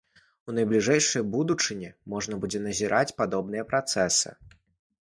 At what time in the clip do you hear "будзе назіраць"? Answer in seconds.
2.47-3.05